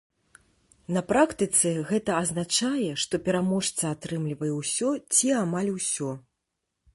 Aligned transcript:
На 0.95 1.01
практыцы 1.11 1.73
гэта 1.89 2.15
азначае, 2.21 2.87
што 3.03 3.15
пераможца 3.27 3.83
атрымлівае 3.97 4.51
ўсё 4.61 4.89
ці 5.19 5.27
амаль 5.45 5.71
усё. 5.77 6.11